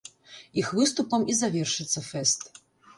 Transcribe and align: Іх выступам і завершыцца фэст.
Іх 0.61 0.71
выступам 0.79 1.29
і 1.31 1.37
завершыцца 1.43 2.07
фэст. 2.11 2.41